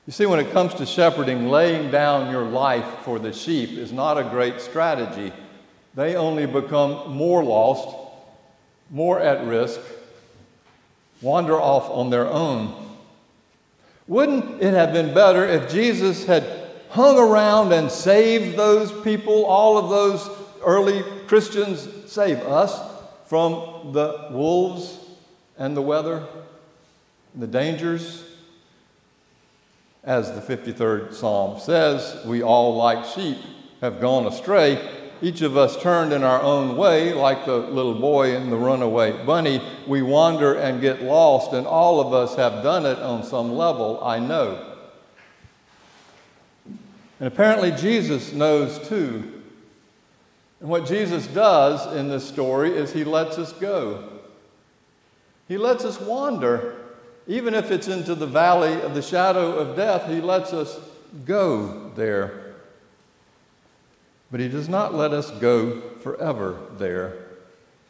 You 0.06 0.12
see, 0.12 0.26
when 0.26 0.40
it 0.40 0.52
comes 0.52 0.74
to 0.76 0.86
shepherding, 0.86 1.48
laying 1.48 1.90
down 1.90 2.30
your 2.30 2.44
life 2.44 2.86
for 3.04 3.20
the 3.20 3.32
sheep 3.32 3.72
is 3.72 3.94
not 3.94 4.18
a 4.18 4.24
great 4.24 4.60
strategy. 4.60 5.32
They 5.96 6.16
only 6.16 6.46
become 6.46 7.12
more 7.12 7.44
lost, 7.44 7.96
more 8.90 9.20
at 9.20 9.46
risk, 9.46 9.80
wander 11.22 11.60
off 11.60 11.90
on 11.90 12.10
their 12.10 12.28
own. 12.28 12.98
Wouldn't 14.08 14.62
it 14.62 14.74
have 14.74 14.92
been 14.92 15.14
better 15.14 15.46
if 15.46 15.72
Jesus 15.72 16.26
had 16.26 16.44
hung 16.90 17.18
around 17.18 17.72
and 17.72 17.90
saved 17.90 18.58
those 18.58 18.92
people, 19.04 19.46
all 19.46 19.78
of 19.78 19.90
those 19.90 20.30
early 20.66 21.02
Christians 21.28 21.88
save 22.12 22.40
us 22.40 22.78
from 23.28 23.94
the 23.94 24.28
wolves 24.32 25.00
and 25.58 25.76
the 25.76 25.82
weather, 25.82 26.28
the 27.36 27.48
dangers. 27.48 28.24
As 30.04 30.32
the 30.32 30.42
53rd 30.42 31.14
Psalm 31.14 31.60
says, 31.60 32.26
we 32.26 32.44
all, 32.44 32.76
like 32.76 33.06
sheep, 33.06 33.38
have 33.82 34.02
gone 34.02 34.28
astray. 34.28 34.90
Each 35.22 35.42
of 35.42 35.56
us 35.56 35.82
turned 35.82 36.12
in 36.12 36.24
our 36.24 36.42
own 36.42 36.76
way, 36.76 37.14
like 37.14 37.46
the 37.46 37.58
little 37.58 37.96
boy 37.96 38.36
and 38.36 38.52
the 38.52 38.58
runaway 38.58 39.24
bunny. 39.26 39.62
We 39.88 40.02
wander 40.02 40.56
and 40.56 40.82
get 40.82 41.02
lost, 41.02 41.54
and 41.54 41.66
all 41.66 42.02
of 42.02 42.14
us 42.14 42.36
have 42.36 42.64
done 42.64 42.86
it 42.86 43.00
on 43.00 43.24
some 43.24 43.54
level, 43.54 44.04
I 44.04 44.20
know. 44.20 44.76
And 46.66 47.28
apparently, 47.28 47.72
Jesus 47.72 48.34
knows 48.34 48.86
too 48.90 49.34
and 50.64 50.72
what 50.72 50.86
Jesus 50.86 51.28
does 51.28 51.94
in 51.94 52.08
this 52.08 52.26
story 52.26 52.72
is 52.72 52.94
he 52.94 53.04
lets 53.04 53.38
us 53.38 53.52
go. 53.52 54.22
He 55.50 55.58
lets 55.58 55.84
us 55.84 56.00
wander. 56.00 56.78
Even 57.28 57.54
if 57.54 57.72
it's 57.72 57.88
into 57.88 58.16
the 58.16 58.28
valley 58.28 58.82
of 58.82 58.94
the 58.94 59.02
shadow 59.02 59.56
of 59.56 59.76
death, 59.76 60.10
he 60.10 60.20
lets 60.20 60.52
us 60.52 60.80
go 61.26 61.90
there. 61.96 62.56
But 64.32 64.40
he 64.40 64.50
does 64.50 64.68
not 64.68 64.94
let 64.94 65.14
us 65.14 65.32
go 65.32 65.80
forever 66.02 66.60
there, 66.78 67.14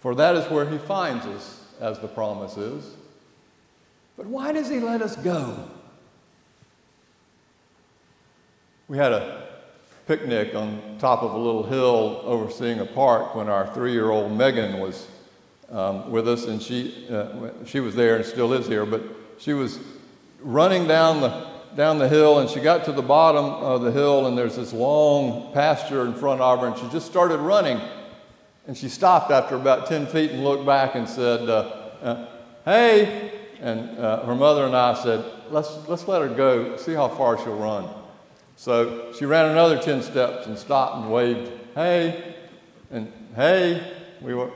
for 0.01 0.13
that 0.15 0.35
is 0.35 0.49
where 0.51 0.69
he 0.69 0.77
finds 0.77 1.25
us, 1.25 1.61
as 1.79 1.99
the 1.99 2.07
promise 2.07 2.57
is. 2.57 2.95
But 4.17 4.27
why 4.27 4.51
does 4.51 4.69
he 4.69 4.79
let 4.79 5.01
us 5.01 5.15
go? 5.15 5.67
We 8.87 8.97
had 8.97 9.13
a 9.13 9.47
picnic 10.05 10.53
on 10.53 10.97
top 10.99 11.23
of 11.23 11.33
a 11.33 11.37
little 11.37 11.63
hill 11.63 12.21
overseeing 12.25 12.79
a 12.79 12.85
park 12.85 13.33
when 13.33 13.47
our 13.49 13.73
three-year-old 13.73 14.31
Megan 14.31 14.79
was 14.79 15.07
um, 15.71 16.11
with 16.11 16.27
us, 16.27 16.45
and 16.45 16.61
she 16.61 17.07
uh, 17.09 17.49
she 17.65 17.79
was 17.79 17.95
there 17.95 18.17
and 18.17 18.25
still 18.25 18.53
is 18.53 18.67
here. 18.67 18.85
But 18.85 19.01
she 19.37 19.53
was 19.53 19.79
running 20.41 20.87
down 20.87 21.21
the 21.21 21.53
down 21.75 21.97
the 21.97 22.07
hill, 22.07 22.39
and 22.39 22.49
she 22.49 22.59
got 22.59 22.85
to 22.85 22.91
the 22.91 23.01
bottom 23.01 23.45
of 23.45 23.81
the 23.81 23.91
hill, 23.91 24.27
and 24.27 24.37
there's 24.37 24.55
this 24.55 24.73
long 24.73 25.51
pasture 25.53 26.05
in 26.05 26.13
front 26.13 26.39
of 26.39 26.59
her, 26.59 26.67
and 26.67 26.77
she 26.77 26.87
just 26.89 27.07
started 27.07 27.37
running, 27.39 27.81
and 28.67 28.77
she 28.77 28.87
stopped 28.87 29.31
after 29.31 29.55
about 29.55 29.87
10 29.87 30.05
feet 30.05 30.29
and 30.29 30.43
looked 30.43 30.67
back 30.67 30.93
and 30.93 31.09
said, 31.09 31.49
uh, 31.49 31.73
uh, 32.01 32.27
"Hey!" 32.65 33.31
And 33.59 33.97
uh, 33.97 34.23
her 34.25 34.35
mother 34.35 34.65
and 34.65 34.75
I 34.75 34.93
said, 34.93 35.25
"Let's 35.49 35.75
let's 35.87 36.07
let 36.07 36.21
her 36.21 36.29
go. 36.29 36.77
See 36.77 36.93
how 36.93 37.07
far 37.07 37.37
she'll 37.37 37.57
run." 37.57 37.89
So 38.55 39.11
she 39.13 39.25
ran 39.25 39.49
another 39.49 39.81
10 39.81 40.03
steps 40.03 40.45
and 40.47 40.57
stopped 40.57 40.97
and 40.97 41.11
waved, 41.11 41.51
hey, 41.75 42.35
and 42.91 43.11
hey. 43.35 43.91
We 44.21 44.33
were 44.33 44.51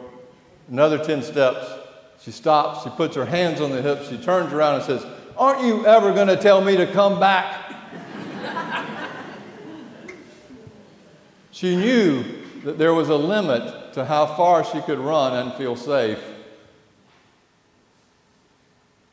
another 0.70 0.98
10 1.04 1.24
steps. 1.24 1.68
She 2.28 2.34
stops, 2.34 2.84
she 2.84 2.90
puts 2.90 3.16
her 3.16 3.24
hands 3.24 3.62
on 3.62 3.72
the 3.72 3.82
hips, 3.82 4.10
she 4.10 4.18
turns 4.18 4.52
around 4.52 4.76
and 4.76 4.84
says, 4.84 5.06
Aren't 5.38 5.66
you 5.66 5.86
ever 5.86 6.12
going 6.12 6.28
to 6.28 6.36
tell 6.36 6.60
me 6.60 6.76
to 6.76 6.86
come 6.86 7.22
back? 7.22 7.74
she 11.52 11.78
knew 11.78 12.26
that 12.66 12.78
there 12.78 12.94
was 12.94 13.08
a 13.08 13.16
limit 13.16 13.94
to 13.94 14.04
how 14.04 14.26
far 14.26 14.66
she 14.66 14.82
could 14.82 15.00
run 15.00 15.38
and 15.38 15.54
feel 15.54 15.78
safe. 15.78 16.20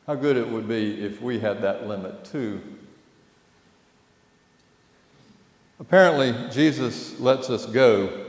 How 0.07 0.15
good 0.15 0.35
it 0.35 0.49
would 0.49 0.67
be 0.67 1.01
if 1.01 1.21
we 1.21 1.39
had 1.39 1.61
that 1.61 1.87
limit 1.87 2.25
too. 2.25 2.61
Apparently, 5.79 6.35
Jesus 6.51 7.17
lets 7.21 7.49
us 7.49 7.65
go 7.65 8.24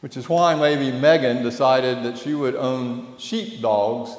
which 0.00 0.16
is 0.16 0.28
why 0.28 0.54
maybe 0.54 0.96
Megan 0.96 1.42
decided 1.42 2.04
that 2.04 2.18
she 2.18 2.34
would 2.34 2.54
own 2.54 3.14
sheep 3.18 3.60
dogs, 3.60 4.16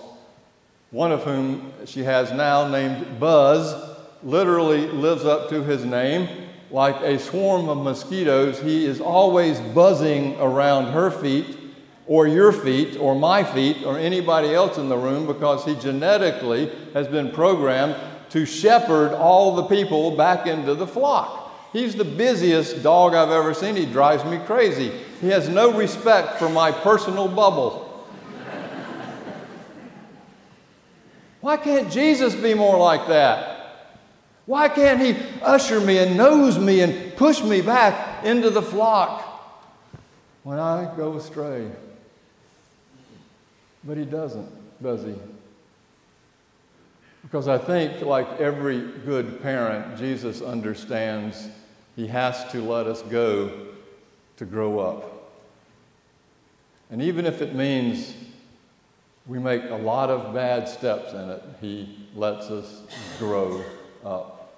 one 0.92 1.12
of 1.12 1.24
whom 1.24 1.72
she 1.86 2.04
has 2.04 2.32
now 2.32 2.68
named 2.68 3.20
Buzz, 3.20 3.98
literally 4.24 4.88
lives 4.88 5.24
up 5.24 5.50
to 5.50 5.64
his 5.64 5.86
name. 5.86 6.28
Like 6.72 7.02
a 7.02 7.18
swarm 7.18 7.70
of 7.70 7.78
mosquitoes, 7.78 8.60
he 8.60 8.86
is 8.86 9.00
always 9.00 9.60
buzzing 9.60 10.40
around 10.40 10.92
her 10.92 11.10
feet, 11.10 11.58
or 12.06 12.28
your 12.28 12.52
feet, 12.52 12.98
or 12.98 13.16
my 13.16 13.44
feet, 13.44 13.84
or 13.86 13.98
anybody 13.98 14.54
else 14.54 14.78
in 14.78 14.90
the 14.90 14.98
room 14.98 15.26
because 15.26 15.64
he 15.64 15.76
genetically 15.76 16.72
has 16.94 17.08
been 17.08 17.32
programmed 17.32 17.96
to 18.32 18.46
shepherd 18.46 19.14
all 19.14 19.56
the 19.56 19.64
people 19.64 20.16
back 20.16 20.46
into 20.46 20.76
the 20.76 20.88
flock. 20.88 21.52
He's 21.72 21.96
the 21.96 22.04
busiest 22.04 22.84
dog 22.84 23.14
I've 23.14 23.30
ever 23.30 23.54
seen. 23.54 23.76
He 23.76 23.86
drives 23.86 24.26
me 24.26 24.40
crazy. 24.46 24.92
He 25.22 25.28
has 25.30 25.50
no 25.50 25.74
respect 25.78 26.40
for 26.40 26.50
my 26.50 26.72
personal 26.72 27.28
bubble. 27.28 27.86
Why 31.42 31.58
can't 31.58 31.92
Jesus 31.92 32.36
be 32.36 32.54
more 32.54 32.78
like 32.78 33.08
that? 33.08 33.56
Why 34.46 34.68
can't 34.68 35.00
he 35.00 35.16
usher 35.42 35.80
me 35.80 36.00
and 36.00 36.18
nose 36.18 36.58
me 36.58 36.82
and 36.82 37.16
push 37.16 37.44
me 37.44 37.62
back 37.62 38.26
into 38.26 38.50
the 38.50 38.62
flock 38.62 39.24
when 40.44 40.60
I 40.60 40.92
go 40.98 41.16
astray? 41.18 41.70
But 43.84 43.98
he 43.98 44.06
doesn't, 44.06 44.50
does 44.82 45.04
he? 45.04 45.16
Because 47.22 47.48
I 47.48 47.58
think, 47.58 48.02
like 48.02 48.28
every 48.40 48.80
good 49.06 49.42
parent, 49.42 49.98
Jesus 49.98 50.42
understands 50.42 51.48
he 51.96 52.08
has 52.08 52.50
to 52.52 52.62
let 52.62 52.88
us 52.88 53.02
go 53.04 53.69
to 54.40 54.46
grow 54.46 54.80
up. 54.80 55.32
And 56.90 57.02
even 57.02 57.26
if 57.26 57.42
it 57.42 57.54
means 57.54 58.14
we 59.28 59.38
make 59.38 59.70
a 59.70 59.76
lot 59.76 60.10
of 60.10 60.34
bad 60.34 60.68
steps 60.70 61.12
in 61.12 61.30
it, 61.30 61.44
he 61.60 62.08
lets 62.16 62.50
us 62.50 62.84
grow 63.20 63.62
up. 64.04 64.56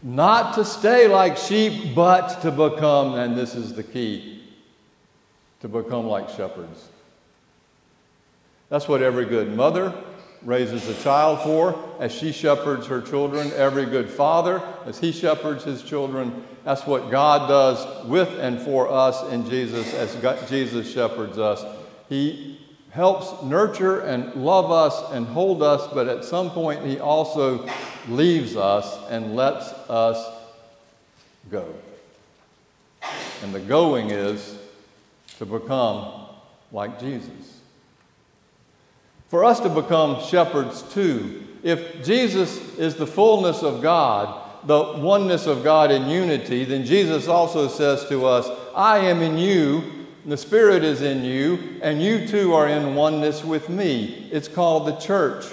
Not 0.00 0.54
to 0.54 0.64
stay 0.64 1.08
like 1.08 1.36
sheep, 1.36 1.92
but 1.92 2.40
to 2.42 2.52
become, 2.52 3.16
and 3.16 3.36
this 3.36 3.56
is 3.56 3.74
the 3.74 3.82
key, 3.82 4.44
to 5.60 5.68
become 5.68 6.06
like 6.06 6.28
shepherds. 6.30 6.86
That's 8.68 8.86
what 8.86 9.02
every 9.02 9.24
good 9.24 9.54
mother 9.56 9.92
raises 10.44 10.88
a 10.88 11.02
child 11.02 11.40
for, 11.42 11.76
as 12.00 12.12
she 12.12 12.32
shepherds 12.32 12.86
her 12.86 13.00
children. 13.00 13.50
Every 13.54 13.84
good 13.84 14.08
father, 14.08 14.62
as 14.86 14.98
he 14.98 15.12
shepherds 15.12 15.64
his 15.64 15.82
children. 15.82 16.44
That's 16.64 16.86
what 16.86 17.10
God 17.10 17.48
does 17.48 18.06
with 18.06 18.28
and 18.38 18.60
for 18.60 18.88
us 18.88 19.22
in 19.32 19.48
Jesus, 19.48 19.94
as 19.94 20.14
God, 20.16 20.46
Jesus 20.48 20.90
shepherds 20.90 21.38
us. 21.38 21.64
He 22.08 22.58
helps 22.90 23.42
nurture 23.42 24.00
and 24.00 24.34
love 24.34 24.70
us 24.70 25.12
and 25.12 25.26
hold 25.26 25.62
us, 25.62 25.86
but 25.92 26.08
at 26.08 26.24
some 26.24 26.50
point, 26.50 26.84
He 26.84 26.98
also 26.98 27.68
leaves 28.08 28.56
us 28.56 28.98
and 29.10 29.36
lets 29.36 29.72
us 29.88 30.34
go. 31.50 31.74
And 33.42 33.54
the 33.54 33.60
going 33.60 34.10
is 34.10 34.58
to 35.38 35.46
become 35.46 36.26
like 36.72 36.98
Jesus. 36.98 37.57
For 39.28 39.44
us 39.44 39.60
to 39.60 39.68
become 39.68 40.22
shepherds 40.22 40.82
too, 40.82 41.46
if 41.62 42.04
Jesus 42.04 42.58
is 42.78 42.94
the 42.94 43.06
fullness 43.06 43.62
of 43.62 43.82
God, 43.82 44.44
the 44.64 44.98
oneness 44.98 45.46
of 45.46 45.62
God 45.62 45.90
in 45.90 46.08
unity, 46.08 46.64
then 46.64 46.84
Jesus 46.84 47.28
also 47.28 47.68
says 47.68 48.08
to 48.08 48.26
us, 48.26 48.48
I 48.74 48.98
am 48.98 49.22
in 49.22 49.38
you, 49.38 50.06
the 50.24 50.36
Spirit 50.36 50.84
is 50.84 51.02
in 51.02 51.24
you, 51.24 51.78
and 51.82 52.02
you 52.02 52.26
too 52.26 52.54
are 52.54 52.68
in 52.68 52.94
oneness 52.94 53.44
with 53.44 53.68
me. 53.68 54.28
It's 54.32 54.48
called 54.48 54.86
the 54.86 54.96
church. 54.96 55.46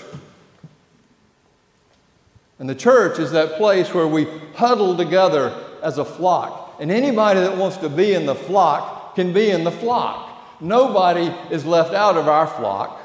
And 2.59 2.69
the 2.69 2.75
church 2.75 3.19
is 3.19 3.31
that 3.31 3.57
place 3.57 3.93
where 3.93 4.07
we 4.07 4.27
huddle 4.55 4.95
together 4.95 5.53
as 5.81 5.97
a 5.97 6.05
flock. 6.05 6.77
And 6.79 6.91
anybody 6.91 7.41
that 7.41 7.57
wants 7.57 7.77
to 7.77 7.89
be 7.89 8.13
in 8.13 8.25
the 8.25 8.35
flock 8.35 9.15
can 9.15 9.33
be 9.33 9.49
in 9.49 9.63
the 9.63 9.71
flock. 9.71 10.61
Nobody 10.61 11.33
is 11.53 11.65
left 11.65 11.93
out 11.93 12.17
of 12.17 12.27
our 12.27 12.47
flock. 12.47 13.01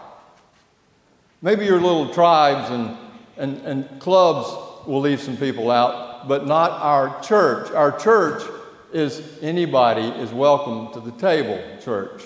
Maybe 1.43 1.65
your 1.65 1.81
little 1.81 2.13
tribes 2.13 2.71
and, 2.71 2.97
and, 3.39 3.59
and 3.65 4.01
clubs 4.01 4.87
will 4.87 5.01
leave 5.01 5.23
some 5.23 5.39
people 5.39 5.71
out, 5.71 6.29
but 6.29 6.47
not 6.47 6.73
our 6.73 7.19
church. 7.23 7.71
Our 7.71 7.99
church 7.99 8.43
is 8.93 9.23
anybody 9.41 10.03
is 10.03 10.33
welcome 10.33 10.93
to 10.93 11.01
the 11.01 11.17
table, 11.19 11.59
church. 11.83 12.25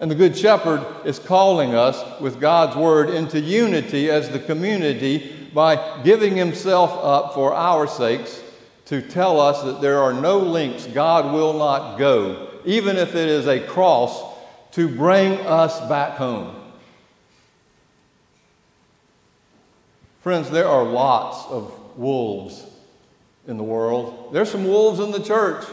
And 0.00 0.10
the 0.10 0.16
Good 0.16 0.36
Shepherd 0.36 0.84
is 1.04 1.20
calling 1.20 1.76
us 1.76 2.02
with 2.20 2.40
God's 2.40 2.74
Word 2.74 3.08
into 3.08 3.38
unity 3.38 4.10
as 4.10 4.30
the 4.30 4.40
community 4.40 5.48
by 5.54 6.02
giving 6.02 6.34
Himself 6.34 6.90
up 7.04 7.34
for 7.34 7.54
our 7.54 7.86
sakes 7.86 8.42
to 8.86 9.00
tell 9.00 9.38
us 9.38 9.62
that 9.62 9.80
there 9.80 10.00
are 10.00 10.12
no 10.12 10.38
links 10.38 10.88
God 10.88 11.32
will 11.32 11.56
not 11.56 11.98
go, 11.98 12.48
even 12.64 12.96
if 12.96 13.14
it 13.14 13.28
is 13.28 13.46
a 13.46 13.60
cross, 13.60 14.24
to 14.72 14.88
bring 14.88 15.34
us 15.46 15.78
back 15.88 16.16
home. 16.16 16.61
Friends, 20.22 20.50
there 20.50 20.68
are 20.68 20.84
lots 20.84 21.50
of 21.50 21.98
wolves 21.98 22.64
in 23.48 23.56
the 23.56 23.64
world. 23.64 24.30
There's 24.32 24.50
some 24.50 24.64
wolves 24.64 25.00
in 25.00 25.10
the 25.10 25.20
church, 25.20 25.64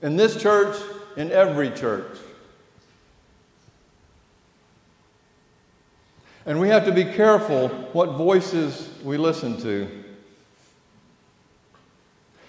in 0.00 0.16
this 0.16 0.40
church, 0.40 0.80
in 1.16 1.32
every 1.32 1.70
church. 1.70 2.18
And 6.46 6.60
we 6.60 6.68
have 6.68 6.84
to 6.84 6.92
be 6.92 7.04
careful 7.04 7.68
what 7.92 8.12
voices 8.12 8.88
we 9.02 9.16
listen 9.16 9.60
to. 9.62 9.88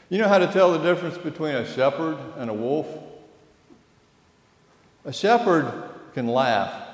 You 0.10 0.20
know 0.20 0.28
how 0.28 0.38
to 0.38 0.48
tell 0.48 0.72
the 0.72 0.78
difference 0.78 1.18
between 1.18 1.56
a 1.56 1.66
shepherd 1.74 2.20
and 2.38 2.52
a 2.52 2.54
wolf? 2.54 2.86
A 5.06 5.12
shepherd 5.12 5.74
can 6.14 6.28
laugh. 6.28 6.87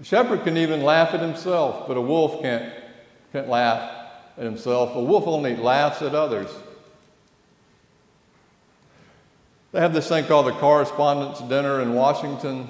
A 0.00 0.04
shepherd 0.04 0.44
can 0.44 0.56
even 0.56 0.82
laugh 0.82 1.14
at 1.14 1.20
himself, 1.20 1.86
but 1.86 1.96
a 1.96 2.00
wolf 2.00 2.42
can't, 2.42 2.72
can't 3.32 3.48
laugh 3.48 3.90
at 4.36 4.44
himself. 4.44 4.94
A 4.96 5.02
wolf 5.02 5.26
only 5.26 5.56
laughs 5.56 6.02
at 6.02 6.14
others. 6.14 6.50
They 9.72 9.80
have 9.80 9.92
this 9.92 10.08
thing 10.08 10.24
called 10.26 10.46
the 10.46 10.52
Correspondents' 10.52 11.40
Dinner 11.40 11.80
in 11.80 11.94
Washington, 11.94 12.68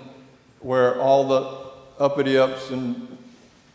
where 0.61 1.01
all 1.01 1.29
the 1.29 2.03
uppity 2.03 2.39
ups 2.39 2.71
and 2.71 3.19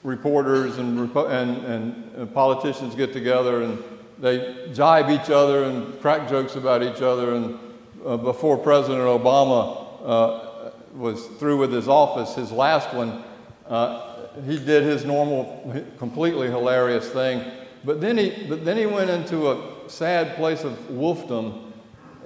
reporters 0.04 0.78
and, 0.78 1.00
and, 1.16 2.16
and, 2.16 2.34
politicians 2.34 2.96
get 2.96 3.14
together 3.14 3.62
and 3.64 3.84
they 4.18 4.70
jibe 4.74 5.10
each 5.10 5.30
other 5.30 5.66
and 5.66 6.00
crack 6.02 6.30
jokes 6.30 6.56
about 6.56 6.82
each 6.82 7.02
other. 7.02 7.36
And 7.36 7.60
uh, 8.06 8.18
before 8.18 8.58
President 8.58 9.02
Obama 9.02 9.88
uh, 10.04 10.72
was 10.94 11.28
through 11.38 11.58
with 11.58 11.72
his 11.72 11.88
office, 11.88 12.36
his 12.36 12.52
last 12.52 12.94
one, 12.94 13.24
uh, 13.70 14.28
he 14.46 14.58
did 14.58 14.84
his 14.84 15.06
normal, 15.06 15.86
completely 15.98 16.48
hilarious 16.48 17.10
thing. 17.10 17.44
But 17.84 18.02
then 18.02 18.18
he, 18.18 18.46
but 18.48 18.66
then 18.66 18.78
he 18.78 18.86
went 18.86 19.10
into 19.10 19.52
a 19.52 19.90
sad 19.90 20.36
place 20.36 20.64
of 20.64 20.74
wolfdom. 20.90 21.72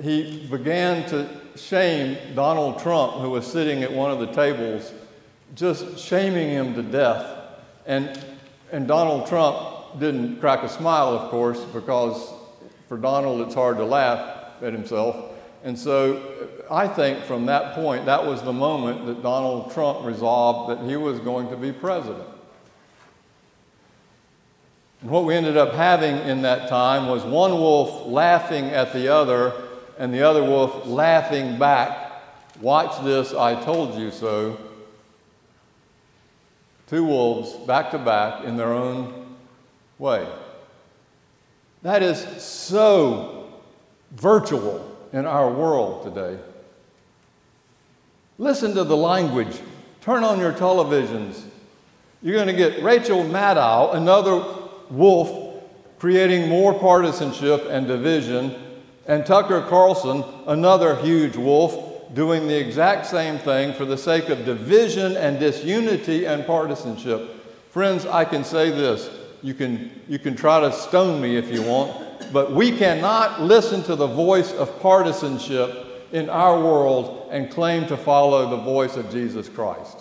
He 0.01 0.47
began 0.49 1.07
to 1.09 1.29
shame 1.55 2.17
Donald 2.33 2.79
Trump, 2.79 3.13
who 3.21 3.29
was 3.29 3.45
sitting 3.45 3.83
at 3.83 3.91
one 3.91 4.09
of 4.09 4.19
the 4.19 4.27
tables 4.27 4.91
just 5.55 5.99
shaming 5.99 6.49
him 6.49 6.73
to 6.73 6.81
death. 6.81 7.25
And, 7.85 8.19
and 8.71 8.87
Donald 8.87 9.27
Trump 9.27 9.99
didn't 9.99 10.39
crack 10.39 10.63
a 10.63 10.69
smile, 10.69 11.09
of 11.09 11.29
course, 11.29 11.63
because 11.65 12.33
for 12.87 12.97
Donald 12.97 13.41
it's 13.41 13.53
hard 13.53 13.77
to 13.77 13.85
laugh 13.85 14.61
at 14.61 14.73
himself. 14.73 15.32
And 15.63 15.79
so 15.79 16.21
I 16.69 16.87
think 16.87 17.23
from 17.23 17.45
that 17.45 17.73
point, 17.73 18.05
that 18.05 18.25
was 18.25 18.41
the 18.41 18.53
moment 18.53 19.05
that 19.05 19.23
Donald 19.23 19.71
Trump 19.73 20.05
resolved 20.05 20.71
that 20.71 20.85
he 20.87 20.97
was 20.97 21.19
going 21.19 21.49
to 21.49 21.55
be 21.55 21.71
president. 21.71 22.27
And 25.01 25.09
what 25.09 25.23
we 25.23 25.35
ended 25.35 25.55
up 25.55 25.73
having 25.73 26.15
in 26.27 26.41
that 26.41 26.69
time 26.69 27.07
was 27.07 27.23
one 27.23 27.51
wolf 27.51 28.05
laughing 28.07 28.65
at 28.65 28.93
the 28.93 29.07
other, 29.07 29.53
and 29.97 30.13
the 30.13 30.21
other 30.21 30.43
wolf 30.43 30.85
laughing 30.85 31.57
back. 31.57 32.11
Watch 32.59 33.03
this, 33.03 33.33
I 33.33 33.61
told 33.63 33.97
you 33.97 34.11
so 34.11 34.57
two 36.87 37.05
wolves 37.05 37.53
back 37.65 37.91
to 37.91 37.97
back 37.97 38.43
in 38.43 38.57
their 38.57 38.71
own 38.71 39.35
way. 39.97 40.27
That 41.81 42.03
is 42.03 42.19
so 42.41 43.51
virtual 44.11 44.92
in 45.13 45.25
our 45.25 45.49
world 45.49 46.03
today. 46.03 46.37
Listen 48.37 48.73
to 48.73 48.83
the 48.83 48.97
language. 48.97 49.59
Turn 50.01 50.23
on 50.23 50.39
your 50.39 50.51
televisions. 50.51 51.41
You're 52.21 52.35
going 52.35 52.47
to 52.47 52.53
get 52.53 52.83
Rachel 52.83 53.23
Maddow, 53.23 53.95
another 53.95 54.43
wolf, 54.89 55.63
creating 55.99 56.49
more 56.49 56.73
partisanship 56.73 57.67
and 57.69 57.87
division 57.87 58.59
And 59.05 59.25
Tucker 59.25 59.61
Carlson, 59.67 60.23
another 60.47 60.95
huge 60.95 61.35
wolf, 61.35 62.13
doing 62.13 62.47
the 62.47 62.57
exact 62.57 63.05
same 63.05 63.37
thing 63.37 63.73
for 63.73 63.85
the 63.85 63.97
sake 63.97 64.29
of 64.29 64.45
division 64.45 65.17
and 65.17 65.39
disunity 65.39 66.25
and 66.25 66.45
partisanship. 66.45 67.29
Friends, 67.69 68.05
I 68.05 68.23
can 68.23 68.43
say 68.43 68.69
this. 68.69 69.09
You 69.41 69.53
can, 69.53 69.91
you 70.07 70.19
can 70.19 70.35
try 70.37 70.61
to 70.61 70.71
stone 70.71 71.21
me 71.21 71.35
if 71.35 71.51
you 71.51 71.63
want, 71.63 72.12
but 72.33 72.51
we 72.51 72.75
cannot 72.75 73.41
listen 73.41 73.83
to 73.83 73.95
the 73.95 74.07
voice 74.07 74.51
of 74.53 74.81
partisanship 74.81 76.09
in 76.11 76.29
our 76.29 76.59
world 76.59 77.29
and 77.31 77.51
claim 77.51 77.85
to 77.87 77.95
follow 77.95 78.49
the 78.49 78.63
voice 78.63 78.97
of 78.97 79.11
Jesus 79.11 79.47
Christ. 79.47 79.99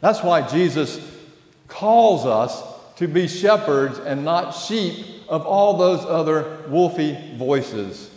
That's 0.00 0.22
why 0.22 0.42
Jesus 0.48 1.00
calls 1.68 2.24
us 2.24 2.62
to 2.96 3.08
be 3.08 3.26
shepherds 3.26 3.98
and 3.98 4.24
not 4.24 4.52
sheep 4.52 5.06
of 5.28 5.46
all 5.46 5.76
those 5.76 6.04
other 6.04 6.58
wolfy 6.68 7.36
voices. 7.36 8.10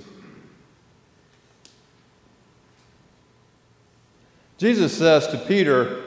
Jesus 4.58 4.98
says 4.98 5.28
to 5.28 5.38
Peter, 5.38 6.02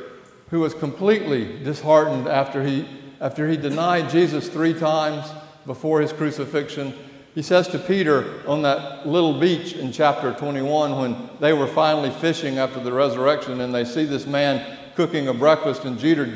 who 0.50 0.60
was 0.60 0.74
completely 0.74 1.62
disheartened 1.62 2.26
after 2.26 2.64
he, 2.64 2.88
after 3.20 3.48
he 3.48 3.56
denied 3.56 4.10
Jesus 4.10 4.48
three 4.48 4.74
times 4.74 5.26
before 5.66 6.00
his 6.00 6.12
crucifixion, 6.12 6.94
he 7.34 7.42
says 7.42 7.68
to 7.68 7.78
Peter 7.78 8.42
on 8.48 8.62
that 8.62 9.06
little 9.06 9.38
beach 9.38 9.74
in 9.74 9.92
chapter 9.92 10.32
21 10.32 10.98
when 10.98 11.30
they 11.40 11.52
were 11.52 11.66
finally 11.66 12.10
fishing 12.10 12.58
after 12.58 12.80
the 12.80 12.92
resurrection 12.92 13.60
and 13.60 13.74
they 13.74 13.84
see 13.84 14.04
this 14.04 14.26
man 14.26 14.78
cooking 14.98 15.28
a 15.28 15.32
breakfast, 15.32 15.84
and 15.84 16.00
Peter, 16.00 16.26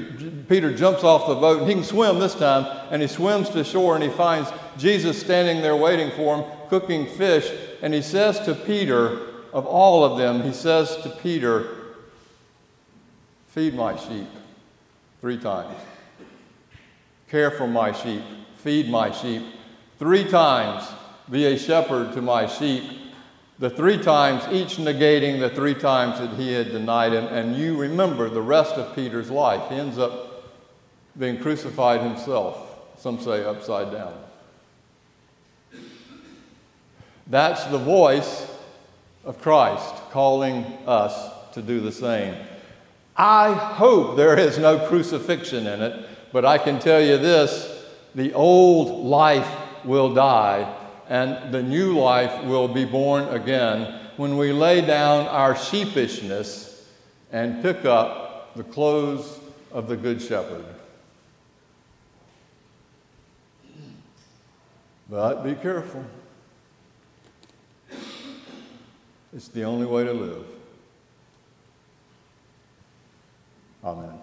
Peter 0.49 0.73
jumps 0.73 1.03
off 1.03 1.27
the 1.27 1.35
boat, 1.35 1.59
and 1.59 1.69
he 1.69 1.75
can 1.75 1.83
swim 1.83 2.21
this 2.21 2.37
time, 2.37 2.65
and 2.93 3.03
he 3.03 3.09
swims 3.09 3.51
to 3.51 3.65
shore, 3.65 3.97
and 3.97 4.05
he 4.05 4.11
finds 4.11 4.53
Jesus 4.79 5.19
standing 5.19 5.61
there 5.61 5.75
waiting 5.75 6.13
for 6.13 6.37
him, 6.37 6.45
cooking 6.69 7.07
fish, 7.07 7.51
and 7.83 7.93
he 7.93 8.01
says 8.01 8.39
to 8.39 8.55
Peter, 8.55 9.19
of 9.53 9.67
all 9.67 10.05
of 10.05 10.17
them, 10.17 10.45
he 10.45 10.53
says 10.53 10.97
to 10.99 11.09
Peter, 11.09 11.77
Feed 13.49 13.75
my 13.75 13.97
sheep 13.97 14.29
three 15.21 15.39
times. 15.39 15.77
Care 17.33 17.51
for 17.51 17.67
my 17.67 17.93
sheep. 17.93 18.23
Feed 18.59 18.91
my 18.91 19.11
sheep. 19.11 19.43
Three 19.99 20.29
times 20.29 20.85
be 21.31 21.47
a 21.47 21.59
shepherd 21.59 22.13
to 22.13 22.21
my 22.21 22.47
sheep 22.47 22.85
the 23.59 23.71
three 23.71 23.97
times, 23.97 24.43
each 24.53 24.77
negating 24.77 25.41
the 25.41 25.49
three 25.49 25.73
times 25.73 26.19
that 26.19 26.35
he 26.35 26.53
had 26.53 26.73
denied 26.73 27.15
him. 27.15 27.25
And 27.25 27.57
you 27.57 27.77
remember 27.77 28.29
the 28.29 28.43
rest 28.43 28.75
of 28.75 28.95
Peter's 28.95 29.31
life. 29.31 29.71
He 29.71 29.77
ends 29.77 29.97
up 29.97 30.53
being 31.19 31.39
crucified 31.39 32.03
himself, 32.03 32.59
some 32.99 33.19
say 33.19 33.43
upside 33.45 33.91
down. 33.93 34.13
That's 37.29 37.65
the 37.65 37.79
voice 37.79 38.47
of 39.25 39.41
Christ 39.41 39.95
calling 40.11 40.65
us 40.87 41.33
to 41.55 41.63
do 41.63 41.81
the 41.81 41.93
same. 41.93 42.35
I 43.17 43.55
hope 43.55 44.19
there 44.19 44.39
is 44.39 44.59
no 44.59 44.87
crucifixion 44.87 45.67
in 45.67 45.81
it, 45.81 46.09
but 46.33 46.45
I 46.45 46.59
can 46.59 46.79
tell 46.79 47.01
you 47.01 47.19
this 47.19 47.85
the 48.15 48.33
old 48.33 49.05
life 49.05 49.51
will 49.85 50.15
die, 50.15 50.75
and 51.09 51.53
the 51.53 51.63
new 51.63 51.99
life 51.99 52.45
will 52.45 52.69
be 52.69 52.85
born 52.85 53.29
again 53.29 54.01
when 54.17 54.37
we 54.37 54.53
lay 54.53 54.81
down 54.81 55.27
our 55.29 55.55
sheepishness 55.55 56.87
and 57.31 57.63
pick 57.63 57.85
up 57.85 58.55
the 58.55 58.65
clothes 58.65 59.41
of 59.73 59.89
the 59.89 59.97
Good 59.97 60.21
Shepherd. 60.21 60.65
But 65.09 65.43
be 65.43 65.55
careful. 65.55 66.05
It's 69.35 69.49
the 69.49 69.65
only 69.65 69.87
way 69.87 70.05
to 70.05 70.13
live. 70.13 70.47
Amen. 73.85 74.19